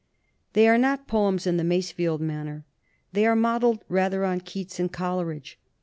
[0.53, 2.65] They are not poems in the Masefield manner;
[3.13, 5.59] they are modeled rather on Keats and Coleridge.